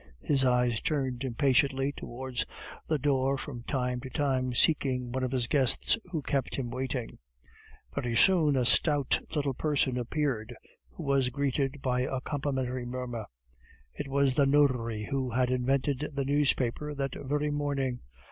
His 0.23 0.43
eyes 0.43 0.81
turned 0.81 1.23
impatiently 1.23 1.91
towards 1.91 2.43
the 2.87 2.97
door 2.97 3.37
from 3.37 3.61
time 3.61 3.99
to 3.99 4.09
time, 4.09 4.51
seeking 4.51 5.11
one 5.11 5.23
of 5.23 5.29
his 5.31 5.45
guests 5.45 5.95
who 6.11 6.23
kept 6.23 6.55
him 6.55 6.71
waiting. 6.71 7.19
Very 7.93 8.15
soon 8.15 8.55
a 8.55 8.65
stout 8.65 9.19
little 9.35 9.53
person 9.53 9.99
appeared, 9.99 10.55
who 10.89 11.03
was 11.03 11.29
greeted 11.29 11.83
by 11.83 12.01
a 12.01 12.19
complimentary 12.19 12.87
murmur; 12.87 13.27
it 13.93 14.07
was 14.07 14.33
the 14.33 14.47
notary 14.47 15.03
who 15.11 15.29
had 15.29 15.51
invented 15.51 16.07
the 16.15 16.25
newspaper 16.25 16.95
that 16.95 17.13
very 17.13 17.51
morning. 17.51 17.99